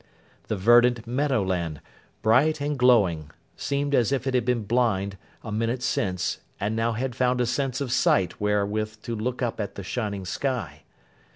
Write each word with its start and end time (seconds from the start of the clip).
The 0.47 0.55
verdant 0.57 1.05
meadow 1.05 1.43
land, 1.45 1.79
bright 2.23 2.59
and 2.59 2.75
glowing, 2.75 3.29
seemed 3.55 3.93
as 3.93 4.11
if 4.11 4.25
it 4.25 4.33
had 4.33 4.45
been 4.45 4.63
blind, 4.63 5.15
a 5.43 5.51
minute 5.51 5.83
since, 5.83 6.39
and 6.59 6.75
now 6.75 6.93
had 6.93 7.13
found 7.15 7.39
a 7.39 7.45
sense 7.45 7.79
of 7.81 7.91
sight 7.91 8.41
wherewith 8.41 9.03
to 9.03 9.13
look 9.15 9.43
up 9.43 9.59
at 9.59 9.75
the 9.75 9.83
shining 9.83 10.25
sky. 10.25 10.81